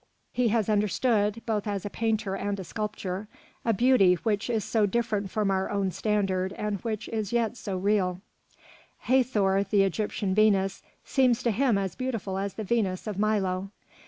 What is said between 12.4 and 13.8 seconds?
the Venus of Milo.